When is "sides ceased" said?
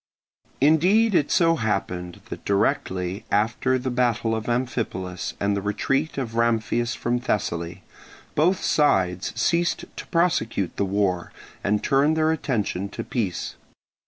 8.63-9.85